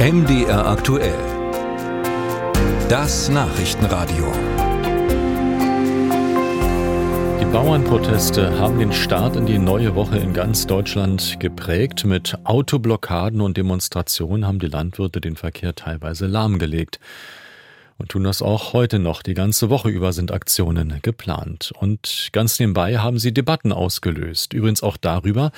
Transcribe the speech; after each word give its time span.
MDR 0.00 0.64
aktuell. 0.64 1.18
Das 2.88 3.28
Nachrichtenradio. 3.28 4.32
Die 7.40 7.44
Bauernproteste 7.46 8.60
haben 8.60 8.78
den 8.78 8.92
Start 8.92 9.34
in 9.34 9.46
die 9.46 9.58
neue 9.58 9.96
Woche 9.96 10.18
in 10.18 10.34
ganz 10.34 10.68
Deutschland 10.68 11.40
geprägt. 11.40 12.04
Mit 12.04 12.38
Autoblockaden 12.44 13.40
und 13.40 13.56
Demonstrationen 13.56 14.46
haben 14.46 14.60
die 14.60 14.68
Landwirte 14.68 15.20
den 15.20 15.34
Verkehr 15.34 15.74
teilweise 15.74 16.28
lahmgelegt 16.28 17.00
und 17.98 18.10
tun 18.10 18.24
das 18.24 18.42
auch 18.42 18.72
heute 18.72 19.00
noch. 19.00 19.22
Die 19.22 19.34
ganze 19.34 19.70
Woche 19.70 19.88
über 19.88 20.12
sind 20.12 20.30
Aktionen 20.30 21.00
geplant. 21.02 21.72
Und 21.78 22.28
ganz 22.32 22.58
nebenbei 22.60 22.98
haben 22.98 23.18
sie 23.18 23.34
Debatten 23.34 23.72
ausgelöst. 23.72 24.52
Übrigens 24.52 24.84
auch 24.84 24.96
darüber, 24.96 25.50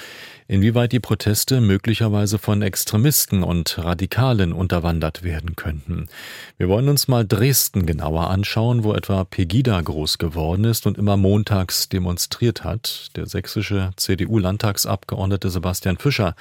inwieweit 0.49 0.93
die 0.93 1.01
Proteste 1.01 1.61
möglicherweise 1.61 2.39
von 2.39 2.63
Extremisten 2.63 3.43
und 3.43 3.79
Radikalen 3.79 4.55
unterwandert 4.55 5.23
werden 5.23 5.55
könnten. 5.55 6.09
Wir 6.57 6.69
wollen 6.69 6.89
uns 6.89 7.09
mal 7.09 7.27
Dresden 7.27 7.85
genauer 7.85 8.31
anschauen, 8.31 8.85
wo 8.85 8.95
etwa 8.95 9.25
Pegida 9.25 9.79
groß 9.81 10.17
geworden 10.17 10.65
ist 10.65 10.87
und 10.87 10.97
immer 10.97 11.19
montags 11.19 11.91
demonstriert 11.91 12.65
hat. 12.65 13.11
Der 13.17 13.27
sächsische 13.27 13.91
CDU-Landtagsabgeordnete 13.97 15.51
Sebastian 15.51 15.99
Fischer 15.99 16.35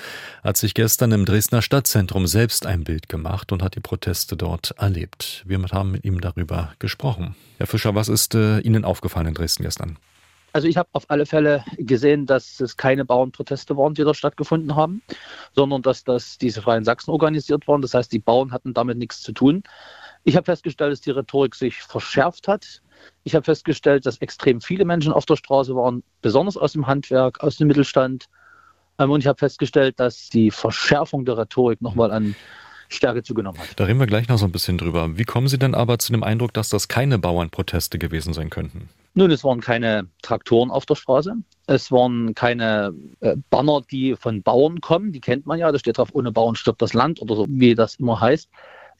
hat 0.43 0.55
sich 0.55 0.73
gestern 0.73 1.11
im 1.11 1.25
Dresdner 1.25 1.61
Stadtzentrum 1.61 2.25
selbst 2.25 2.65
ein 2.65 2.85
Bild 2.85 3.09
gemacht 3.09 3.51
und 3.51 3.61
hat 3.61 3.75
die 3.75 3.81
Proteste 3.81 4.37
dort 4.37 4.73
erlebt. 4.77 5.43
Wir 5.45 5.59
haben 5.59 5.88
haben 5.89 5.93
mit 5.93 6.05
ihm 6.05 6.21
darüber 6.21 6.73
gesprochen. 6.79 7.35
Herr 7.57 7.67
Fischer, 7.67 7.95
was 7.95 8.09
ist 8.09 8.35
äh, 8.35 8.59
Ihnen 8.59 8.85
aufgefallen 8.85 9.27
in 9.27 9.33
Dresden 9.33 9.63
gestern? 9.63 9.97
Also 10.51 10.67
ich 10.67 10.77
habe 10.77 10.89
auf 10.93 11.09
alle 11.09 11.25
Fälle 11.25 11.63
gesehen, 11.77 12.25
dass 12.25 12.59
es 12.59 12.75
keine 12.75 13.05
Bauernproteste 13.05 13.77
waren, 13.77 13.93
die 13.93 14.01
dort 14.01 14.17
stattgefunden 14.17 14.75
haben, 14.75 15.03
sondern 15.53 15.83
dass 15.83 16.03
das 16.03 16.39
diese 16.39 16.61
Freien 16.61 16.83
Sachsen 16.83 17.11
organisiert 17.11 17.67
waren. 17.67 17.81
Das 17.81 17.93
heißt, 17.93 18.11
die 18.11 18.19
Bauern 18.19 18.51
hatten 18.51 18.73
damit 18.73 18.97
nichts 18.97 19.21
zu 19.21 19.31
tun. 19.31 19.63
Ich 20.23 20.35
habe 20.35 20.45
festgestellt, 20.45 20.91
dass 20.91 21.01
die 21.01 21.11
Rhetorik 21.11 21.53
sich 21.53 21.77
verschärft 21.77 22.47
hat. 22.47 22.81
Ich 23.23 23.35
habe 23.35 23.45
festgestellt, 23.45 24.05
dass 24.05 24.17
extrem 24.17 24.59
viele 24.59 24.85
Menschen 24.85 25.13
auf 25.13 25.25
der 25.25 25.35
Straße 25.35 25.75
waren, 25.75 26.03
besonders 26.21 26.57
aus 26.57 26.73
dem 26.73 26.87
Handwerk, 26.87 27.41
aus 27.41 27.57
dem 27.57 27.67
Mittelstand. 27.67 28.25
Ähm, 28.97 29.11
und 29.11 29.21
ich 29.21 29.27
habe 29.27 29.37
festgestellt, 29.37 29.99
dass 29.99 30.29
die 30.29 30.49
Verschärfung 30.49 31.25
der 31.25 31.37
Rhetorik 31.37 31.79
nochmal 31.81 32.11
an 32.11 32.35
Stärke 32.89 33.23
zugenommen 33.23 33.59
hat. 33.59 33.67
Da 33.75 33.85
reden 33.85 33.99
wir 33.99 34.07
gleich 34.07 34.27
noch 34.27 34.37
so 34.37 34.45
ein 34.45 34.51
bisschen 34.51 34.77
drüber. 34.77 35.17
Wie 35.17 35.23
kommen 35.23 35.47
Sie 35.47 35.59
denn 35.59 35.75
aber 35.75 35.99
zu 35.99 36.11
dem 36.11 36.23
Eindruck, 36.23 36.53
dass 36.53 36.69
das 36.69 36.87
keine 36.87 37.19
Bauernproteste 37.19 37.99
gewesen 37.99 38.33
sein 38.33 38.49
könnten? 38.49 38.89
Nun, 39.13 39.31
es 39.31 39.43
waren 39.43 39.61
keine 39.61 40.07
Traktoren 40.21 40.71
auf 40.71 40.85
der 40.85 40.95
Straße. 40.95 41.33
Es 41.67 41.91
waren 41.91 42.33
keine 42.35 42.93
äh, 43.21 43.35
Banner, 43.49 43.81
die 43.89 44.15
von 44.15 44.41
Bauern 44.41 44.81
kommen. 44.81 45.11
Die 45.11 45.21
kennt 45.21 45.45
man 45.45 45.59
ja. 45.59 45.71
Da 45.71 45.79
steht 45.79 45.97
drauf, 45.97 46.09
ohne 46.13 46.31
Bauern 46.31 46.55
stirbt 46.55 46.81
das 46.81 46.93
Land 46.93 47.21
oder 47.21 47.35
so, 47.35 47.45
wie 47.47 47.75
das 47.75 47.95
immer 47.95 48.19
heißt. 48.19 48.49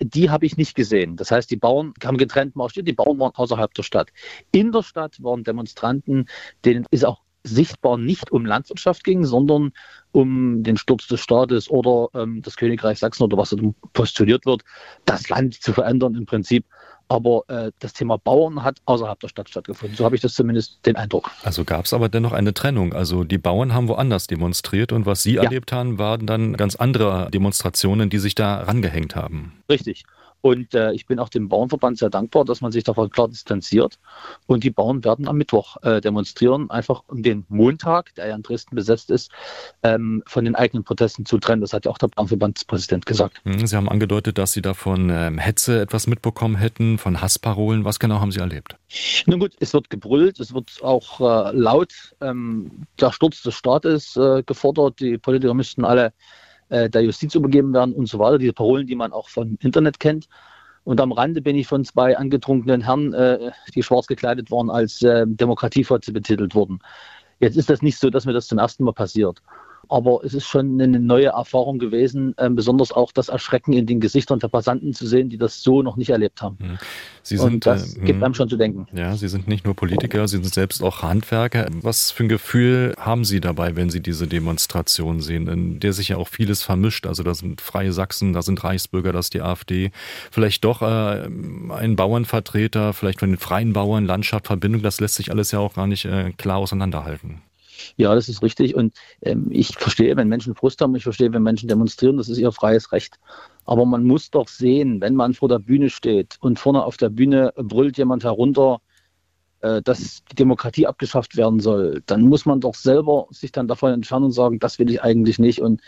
Die 0.01 0.29
habe 0.29 0.45
ich 0.45 0.55
nicht 0.55 0.75
gesehen. 0.75 1.17
Das 1.17 1.31
heißt, 1.31 1.51
die 1.51 1.57
Bauern 1.57 1.93
haben 2.03 2.17
getrennt 2.17 2.55
marschiert. 2.55 2.87
Die 2.87 2.93
Bauern 2.93 3.19
waren 3.19 3.35
außerhalb 3.35 3.73
der 3.73 3.83
Stadt. 3.83 4.09
In 4.51 4.71
der 4.71 4.83
Stadt 4.83 5.21
waren 5.21 5.43
Demonstranten, 5.43 6.27
denen 6.63 6.85
ist 6.91 7.05
auch 7.05 7.21
sichtbar 7.43 7.97
nicht 7.97 8.31
um 8.31 8.45
Landwirtschaft 8.45 9.03
ging, 9.03 9.23
sondern 9.23 9.71
um 10.11 10.63
den 10.63 10.77
Sturz 10.77 11.07
des 11.07 11.21
Staates 11.21 11.69
oder 11.69 12.09
ähm, 12.13 12.41
das 12.41 12.57
Königreich 12.57 12.99
Sachsen 12.99 13.23
oder 13.23 13.37
was 13.37 13.55
postuliert 13.93 14.45
wird, 14.45 14.63
das 15.05 15.29
Land 15.29 15.55
zu 15.55 15.73
verändern 15.73 16.15
im 16.15 16.25
Prinzip. 16.25 16.65
Aber 17.11 17.43
äh, 17.47 17.71
das 17.79 17.93
Thema 17.93 18.17
Bauern 18.17 18.63
hat 18.63 18.77
außerhalb 18.85 19.19
der 19.19 19.29
Stadt 19.29 19.49
stattgefunden. 19.49 19.97
So 19.97 20.05
habe 20.05 20.15
ich 20.15 20.21
das 20.21 20.35
zumindest 20.35 20.85
den 20.85 20.95
Eindruck. 20.95 21.31
Also 21.43 21.65
gab 21.65 21.85
es 21.85 21.93
aber 21.93 22.07
dennoch 22.07 22.33
eine 22.33 22.53
Trennung. 22.53 22.93
Also 22.93 23.23
die 23.23 23.39
Bauern 23.39 23.73
haben 23.73 23.87
woanders 23.87 24.27
demonstriert 24.27 24.91
und 24.91 25.07
was 25.07 25.23
Sie 25.23 25.33
ja. 25.33 25.43
erlebt 25.43 25.71
haben, 25.71 25.97
waren 25.97 26.27
dann 26.27 26.55
ganz 26.55 26.75
andere 26.75 27.29
Demonstrationen, 27.31 28.11
die 28.11 28.19
sich 28.19 28.35
da 28.35 28.61
rangehängt 28.61 29.15
haben. 29.15 29.53
Richtig. 29.67 30.03
Und 30.41 30.73
äh, 30.73 30.93
ich 30.93 31.05
bin 31.05 31.19
auch 31.19 31.29
dem 31.29 31.49
Bauernverband 31.49 31.97
sehr 31.97 32.09
dankbar, 32.09 32.45
dass 32.45 32.61
man 32.61 32.71
sich 32.71 32.83
davon 32.83 33.09
klar 33.09 33.27
distanziert. 33.27 33.99
Und 34.47 34.63
die 34.63 34.69
Bauern 34.69 35.03
werden 35.03 35.27
am 35.27 35.37
Mittwoch 35.37 35.77
äh, 35.83 35.99
demonstrieren, 35.99 36.69
einfach 36.69 37.03
um 37.07 37.23
den 37.23 37.45
Montag, 37.49 38.15
der 38.15 38.27
ja 38.27 38.35
in 38.35 38.41
Dresden 38.41 38.75
besetzt 38.75 39.09
ist, 39.09 39.31
ähm, 39.83 40.23
von 40.25 40.45
den 40.45 40.55
eigenen 40.55 40.83
Protesten 40.83 41.25
zu 41.25 41.39
trennen. 41.39 41.61
Das 41.61 41.73
hat 41.73 41.85
ja 41.85 41.91
auch 41.91 41.97
der 41.97 42.07
Bauernverbandspräsident 42.07 43.05
gesagt. 43.05 43.41
Hm, 43.43 43.67
Sie 43.67 43.75
haben 43.75 43.89
angedeutet, 43.89 44.37
dass 44.37 44.53
Sie 44.53 44.61
davon 44.61 45.09
ähm, 45.09 45.37
Hetze 45.37 45.81
etwas 45.81 46.07
mitbekommen 46.07 46.55
hätten, 46.55 46.97
von 46.97 47.21
Hassparolen. 47.21 47.83
Was 47.83 47.99
genau 47.99 48.19
haben 48.19 48.31
Sie 48.31 48.39
erlebt? 48.39 48.75
Nun 49.25 49.39
gut, 49.39 49.53
es 49.59 49.73
wird 49.73 49.89
gebrüllt, 49.89 50.39
es 50.39 50.53
wird 50.53 50.81
auch 50.81 51.19
äh, 51.19 51.55
laut 51.55 51.93
ähm, 52.21 52.85
der 52.99 53.11
Sturz 53.11 53.41
des 53.41 53.55
Staates 53.55 54.15
äh, 54.15 54.43
gefordert. 54.43 54.99
Die 54.99 55.17
Politiker 55.17 55.53
müssten 55.53 55.83
alle 55.83 56.13
äh, 56.69 56.89
der 56.89 57.03
Justiz 57.03 57.35
übergeben 57.35 57.73
werden 57.73 57.93
und 57.93 58.07
so 58.07 58.19
weiter. 58.19 58.37
Diese 58.37 58.53
Parolen, 58.53 58.87
die 58.87 58.95
man 58.95 59.11
auch 59.11 59.29
vom 59.29 59.57
Internet 59.61 59.99
kennt. 59.99 60.27
Und 60.83 61.01
am 61.01 61.11
Rande 61.11 61.41
bin 61.41 61.55
ich 61.55 61.67
von 61.67 61.83
zwei 61.83 62.17
angetrunkenen 62.17 62.81
Herren, 62.81 63.13
äh, 63.13 63.51
die 63.75 63.83
schwarz 63.83 64.07
gekleidet 64.07 64.49
waren, 64.49 64.69
als 64.69 65.01
äh, 65.03 65.25
Demokratiefotze 65.27 66.11
betitelt 66.11 66.55
worden. 66.55 66.79
Jetzt 67.39 67.57
ist 67.57 67.69
das 67.69 67.81
nicht 67.81 67.97
so, 67.97 68.09
dass 68.09 68.25
mir 68.25 68.33
das 68.33 68.47
zum 68.47 68.57
ersten 68.57 68.83
Mal 68.83 68.93
passiert. 68.93 69.41
Aber 69.89 70.23
es 70.23 70.33
ist 70.33 70.47
schon 70.47 70.79
eine 70.79 70.99
neue 70.99 71.27
Erfahrung 71.27 71.79
gewesen, 71.79 72.33
äh, 72.37 72.49
besonders 72.49 72.91
auch 72.91 73.11
das 73.11 73.29
Erschrecken 73.29 73.73
in 73.73 73.87
den 73.87 73.99
Gesichtern 73.99 74.39
der 74.39 74.47
Passanten 74.47 74.93
zu 74.93 75.07
sehen, 75.07 75.29
die 75.29 75.37
das 75.37 75.61
so 75.63 75.81
noch 75.81 75.97
nicht 75.97 76.11
erlebt 76.11 76.41
haben. 76.41 76.57
Hm. 76.59 76.77
Sie 77.23 77.37
sind, 77.37 77.53
Und 77.53 77.65
das 77.65 77.95
äh, 77.95 77.99
gibt 78.01 78.17
hm. 78.17 78.23
einem 78.23 78.33
schon 78.33 78.49
zu 78.49 78.57
denken. 78.57 78.87
Ja, 78.93 79.15
Sie 79.15 79.27
sind 79.27 79.47
nicht 79.47 79.65
nur 79.65 79.75
Politiker, 79.75 80.27
Sie 80.27 80.37
sind 80.37 80.53
selbst 80.53 80.83
auch 80.83 81.01
Handwerker. 81.01 81.67
Was 81.81 82.11
für 82.11 82.23
ein 82.23 82.29
Gefühl 82.29 82.93
haben 82.97 83.25
Sie 83.25 83.41
dabei, 83.41 83.75
wenn 83.75 83.89
Sie 83.89 83.99
diese 83.99 84.27
Demonstration 84.27 85.21
sehen, 85.21 85.47
in 85.47 85.79
der 85.79 85.93
sich 85.93 86.09
ja 86.09 86.17
auch 86.17 86.27
vieles 86.27 86.63
vermischt? 86.63 87.07
Also 87.07 87.23
da 87.23 87.33
sind 87.33 87.61
Freie 87.61 87.91
Sachsen, 87.91 88.33
da 88.33 88.41
sind 88.41 88.63
Reichsbürger, 88.63 89.11
das 89.11 89.27
ist 89.27 89.33
die 89.33 89.41
AfD. 89.41 89.91
Vielleicht 90.31 90.63
doch 90.63 90.81
äh, 90.81 91.25
ein 91.25 91.95
Bauernvertreter, 91.95 92.93
vielleicht 92.93 93.19
von 93.19 93.29
den 93.29 93.37
freien 93.37 93.73
Bauern, 93.73 94.05
Landschaft, 94.05 94.47
Verbindung, 94.47 94.81
das 94.81 94.99
lässt 94.99 95.15
sich 95.15 95.31
alles 95.31 95.51
ja 95.51 95.59
auch 95.59 95.73
gar 95.73 95.87
nicht 95.87 96.05
äh, 96.05 96.31
klar 96.37 96.57
auseinanderhalten. 96.57 97.41
Ja, 97.97 98.15
das 98.15 98.29
ist 98.29 98.41
richtig. 98.41 98.75
Und 98.75 98.93
ähm, 99.21 99.47
ich 99.49 99.77
verstehe, 99.77 100.15
wenn 100.15 100.27
Menschen 100.27 100.55
Frust 100.55 100.81
haben, 100.81 100.95
ich 100.95 101.03
verstehe, 101.03 101.31
wenn 101.33 101.43
Menschen 101.43 101.67
demonstrieren, 101.67 102.17
das 102.17 102.29
ist 102.29 102.37
ihr 102.37 102.51
freies 102.51 102.91
Recht. 102.91 103.19
Aber 103.65 103.85
man 103.85 104.03
muss 104.03 104.31
doch 104.31 104.47
sehen, 104.47 105.01
wenn 105.01 105.15
man 105.15 105.33
vor 105.33 105.49
der 105.49 105.59
Bühne 105.59 105.89
steht 105.89 106.37
und 106.41 106.59
vorne 106.59 106.83
auf 106.83 106.97
der 106.97 107.09
Bühne 107.09 107.53
brüllt 107.55 107.97
jemand 107.97 108.23
herunter, 108.23 108.81
äh, 109.61 109.81
dass 109.81 110.23
die 110.31 110.35
Demokratie 110.35 110.87
abgeschafft 110.87 111.35
werden 111.35 111.59
soll, 111.59 112.01
dann 112.05 112.21
muss 112.21 112.45
man 112.45 112.61
doch 112.61 112.75
selber 112.75 113.27
sich 113.31 113.51
dann 113.51 113.67
davon 113.67 113.91
entfernen 113.93 114.25
und 114.25 114.31
sagen, 114.31 114.59
das 114.59 114.79
will 114.79 114.89
ich 114.89 115.03
eigentlich 115.03 115.37
nicht. 115.37 115.61
Und 115.61 115.81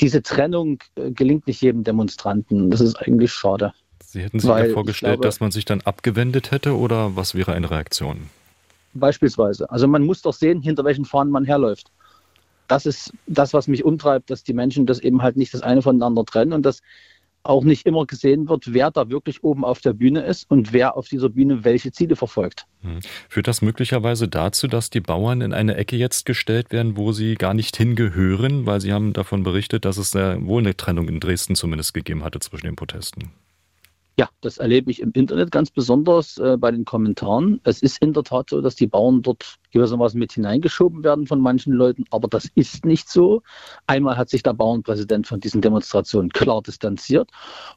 diese 0.00 0.22
Trennung 0.22 0.78
äh, 0.96 1.12
gelingt 1.12 1.46
nicht 1.46 1.62
jedem 1.62 1.84
Demonstranten. 1.84 2.70
Das 2.70 2.80
ist 2.80 2.96
eigentlich 2.96 3.32
schade. 3.32 3.72
Sie 4.04 4.20
hätten 4.20 4.40
sich 4.40 4.50
ja 4.50 4.64
vorgestellt, 4.66 5.14
glaube, 5.14 5.26
dass 5.26 5.40
man 5.40 5.50
sich 5.50 5.64
dann 5.64 5.80
abgewendet 5.80 6.50
hätte 6.50 6.76
oder 6.76 7.16
was 7.16 7.34
wäre 7.34 7.52
eine 7.52 7.70
Reaktion? 7.70 8.30
Beispielsweise. 8.94 9.70
Also 9.70 9.88
man 9.88 10.04
muss 10.04 10.22
doch 10.22 10.32
sehen, 10.32 10.62
hinter 10.62 10.84
welchen 10.84 11.04
Fahnen 11.04 11.32
man 11.32 11.44
herläuft. 11.44 11.90
Das 12.68 12.86
ist 12.86 13.12
das, 13.26 13.52
was 13.52 13.68
mich 13.68 13.84
umtreibt, 13.84 14.30
dass 14.30 14.42
die 14.42 14.54
Menschen 14.54 14.86
das 14.86 14.98
eben 15.00 15.22
halt 15.22 15.36
nicht 15.36 15.52
das 15.52 15.62
eine 15.62 15.82
voneinander 15.82 16.24
trennen 16.24 16.52
und 16.52 16.64
dass 16.64 16.80
auch 17.44 17.62
nicht 17.62 17.86
immer 17.86 18.06
gesehen 18.06 18.48
wird, 18.48 18.72
wer 18.72 18.90
da 18.90 19.10
wirklich 19.10 19.44
oben 19.44 19.64
auf 19.64 19.80
der 19.80 19.92
Bühne 19.92 20.22
ist 20.22 20.50
und 20.50 20.72
wer 20.72 20.96
auf 20.96 21.08
dieser 21.08 21.28
Bühne 21.28 21.62
welche 21.62 21.92
Ziele 21.92 22.16
verfolgt. 22.16 22.66
Hm. 22.80 23.00
Führt 23.28 23.46
das 23.46 23.60
möglicherweise 23.60 24.28
dazu, 24.28 24.66
dass 24.66 24.88
die 24.88 25.00
Bauern 25.00 25.42
in 25.42 25.52
eine 25.52 25.76
Ecke 25.76 25.96
jetzt 25.96 26.24
gestellt 26.24 26.72
werden, 26.72 26.96
wo 26.96 27.12
sie 27.12 27.34
gar 27.34 27.52
nicht 27.52 27.76
hingehören, 27.76 28.64
weil 28.64 28.80
sie 28.80 28.94
haben 28.94 29.12
davon 29.12 29.42
berichtet, 29.42 29.84
dass 29.84 29.98
es 29.98 30.14
wohl 30.14 30.62
eine 30.62 30.76
Trennung 30.76 31.08
in 31.08 31.20
Dresden 31.20 31.54
zumindest 31.54 31.92
gegeben 31.92 32.24
hatte 32.24 32.40
zwischen 32.40 32.66
den 32.66 32.76
Protesten? 32.76 33.30
Ja, 34.16 34.28
das 34.42 34.58
erlebe 34.58 34.92
ich 34.92 35.00
im 35.00 35.10
Internet 35.12 35.50
ganz 35.50 35.72
besonders 35.72 36.38
äh, 36.38 36.56
bei 36.56 36.70
den 36.70 36.84
Kommentaren. 36.84 37.60
Es 37.64 37.82
ist 37.82 38.00
in 38.00 38.12
der 38.12 38.22
Tat 38.22 38.50
so, 38.50 38.60
dass 38.60 38.76
die 38.76 38.86
Bauern 38.86 39.22
dort 39.22 39.56
gewissermaßen 39.72 40.18
mit 40.20 40.32
hineingeschoben 40.32 41.02
werden 41.02 41.26
von 41.26 41.40
manchen 41.40 41.72
Leuten, 41.72 42.04
aber 42.10 42.28
das 42.28 42.48
ist 42.54 42.84
nicht 42.84 43.08
so. 43.08 43.42
Einmal 43.88 44.16
hat 44.16 44.30
sich 44.30 44.44
der 44.44 44.52
Bauernpräsident 44.52 45.26
von 45.26 45.40
diesen 45.40 45.62
Demonstrationen 45.62 46.30
klar 46.30 46.62
distanziert 46.62 47.28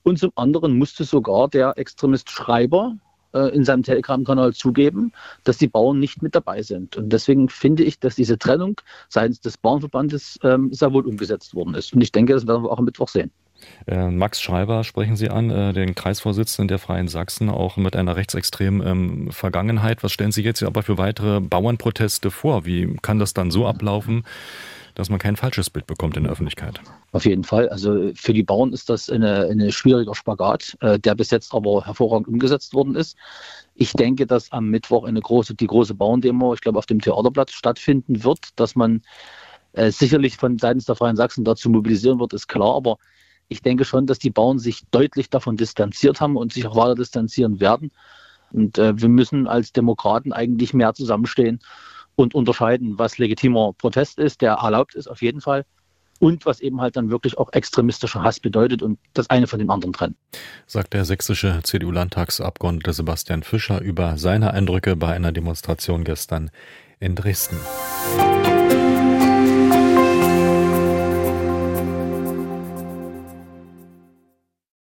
und 0.03 0.19
zum 0.19 0.31
anderen 0.35 0.77
musste 0.77 1.05
sogar 1.05 1.47
der 1.47 1.75
Extremist 1.75 2.29
Schreiber 2.29 2.95
äh, 3.33 3.49
in 3.55 3.63
seinem 3.63 3.81
Telegram-Kanal 3.81 4.53
zugeben, 4.53 5.13
dass 5.43 5.57
die 5.57 5.67
Bauern 5.67 5.97
nicht 5.99 6.21
mit 6.21 6.35
dabei 6.35 6.61
sind. 6.61 6.97
Und 6.97 7.09
deswegen 7.09 7.49
finde 7.49 7.83
ich, 7.83 7.99
dass 7.99 8.15
diese 8.15 8.37
Trennung 8.37 8.79
seitens 9.09 9.41
des 9.41 9.57
Bauernverbandes 9.57 10.37
ähm, 10.43 10.71
sehr 10.71 10.93
wohl 10.93 11.07
umgesetzt 11.07 11.55
worden 11.55 11.73
ist. 11.73 11.93
Und 11.95 12.01
ich 12.01 12.11
denke, 12.11 12.33
das 12.33 12.45
werden 12.45 12.63
wir 12.63 12.71
auch 12.71 12.77
am 12.77 12.85
Mittwoch 12.85 13.07
sehen. 13.07 13.31
Äh, 13.87 14.09
Max 14.09 14.41
Schreiber 14.41 14.83
sprechen 14.83 15.15
Sie 15.15 15.29
an, 15.29 15.49
äh, 15.49 15.73
den 15.73 15.95
Kreisvorsitzenden 15.95 16.67
der 16.67 16.79
Freien 16.79 17.07
Sachsen, 17.07 17.49
auch 17.49 17.77
mit 17.77 17.95
einer 17.95 18.15
rechtsextremen 18.15 18.85
ähm, 18.85 19.31
Vergangenheit. 19.31 20.03
Was 20.03 20.11
stellen 20.11 20.31
Sie 20.31 20.43
jetzt 20.43 20.61
aber 20.63 20.83
für 20.83 20.97
weitere 20.97 21.39
Bauernproteste 21.39 22.31
vor? 22.31 22.65
Wie 22.65 22.97
kann 23.01 23.19
das 23.19 23.33
dann 23.33 23.49
so 23.49 23.65
ablaufen, 23.65 24.25
dass 24.95 25.09
man 25.09 25.19
kein 25.19 25.35
falsches 25.35 25.69
Bild 25.69 25.87
bekommt 25.87 26.17
in 26.17 26.23
der 26.23 26.31
Öffentlichkeit? 26.31 26.81
Auf 27.11 27.25
jeden 27.25 27.43
Fall. 27.43 27.69
Also 27.69 28.11
für 28.15 28.33
die 28.33 28.43
Bauern 28.43 28.73
ist 28.73 28.89
das 28.89 29.09
eine, 29.09 29.47
eine 29.49 29.71
schwieriger 29.71 30.15
Spagat, 30.15 30.77
äh, 30.81 30.99
der 30.99 31.15
bis 31.15 31.31
jetzt 31.31 31.53
aber 31.53 31.85
hervorragend 31.85 32.27
umgesetzt 32.27 32.73
worden 32.73 32.95
ist. 32.95 33.15
Ich 33.75 33.93
denke, 33.93 34.25
dass 34.27 34.51
am 34.51 34.69
Mittwoch 34.69 35.05
eine 35.05 35.21
große, 35.21 35.55
die 35.55 35.67
große 35.67 35.93
Bauerndemo, 35.93 36.53
ich 36.53 36.61
glaube, 36.61 36.79
auf 36.79 36.87
dem 36.87 36.99
Theaterplatz 36.99 37.53
stattfinden 37.53 38.23
wird, 38.23 38.39
dass 38.55 38.75
man 38.75 39.01
sicherlich 39.89 40.37
von 40.37 40.57
seitens 40.57 40.85
der 40.85 40.95
Freien 40.95 41.15
Sachsen 41.15 41.43
dazu 41.43 41.69
mobilisieren 41.69 42.19
wird, 42.19 42.33
ist 42.33 42.47
klar, 42.47 42.73
aber 42.73 42.97
Ich 43.49 43.61
denke 43.61 43.85
schon, 43.85 44.05
dass 44.07 44.19
die 44.19 44.29
Bauern 44.29 44.59
sich 44.59 44.83
deutlich 44.91 45.29
davon 45.29 45.57
distanziert 45.57 46.19
haben 46.21 46.35
und 46.35 46.53
sich 46.53 46.67
auch 46.67 46.75
weiter 46.75 46.95
distanzieren 46.95 47.59
werden. 47.59 47.91
Und 48.51 48.77
äh, 48.77 48.99
wir 48.99 49.09
müssen 49.09 49.47
als 49.47 49.71
Demokraten 49.71 50.33
eigentlich 50.33 50.73
mehr 50.73 50.93
zusammenstehen 50.93 51.59
und 52.15 52.35
unterscheiden, 52.35 52.97
was 52.97 53.17
legitimer 53.17 53.73
Protest 53.73 54.19
ist, 54.19 54.41
der 54.41 54.53
erlaubt 54.53 54.95
ist 54.95 55.07
auf 55.07 55.21
jeden 55.21 55.41
Fall, 55.41 55.65
und 56.19 56.45
was 56.45 56.59
eben 56.61 56.81
halt 56.81 56.95
dann 56.97 57.11
wirklich 57.11 57.37
auch 57.37 57.53
extremistischer 57.53 58.23
Hass 58.23 58.39
bedeutet 58.39 58.81
und 58.81 58.99
das 59.13 59.29
eine 59.29 59.47
von 59.47 59.59
dem 59.59 59.69
anderen 59.69 59.93
trennen. 59.93 60.15
Sagt 60.65 60.93
der 60.93 61.05
sächsische 61.05 61.59
CDU-Landtagsabgeordnete 61.61 62.93
Sebastian 62.93 63.43
Fischer 63.43 63.81
über 63.81 64.17
seine 64.17 64.51
Eindrücke 64.53 64.95
bei 64.95 65.13
einer 65.13 65.31
Demonstration 65.31 66.03
gestern 66.03 66.49
in 66.99 67.15
Dresden. 67.15 67.57
Musik 68.17 68.56